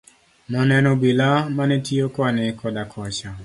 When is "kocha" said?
2.91-3.31